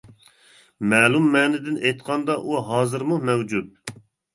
مەلۇم 0.93 1.29
مەنىدىن 1.37 1.77
ئېيتقاندا 1.85 2.41
ئۇ 2.43 2.67
ھازىرمۇ 2.75 3.25
مەۋجۇت. 3.33 3.99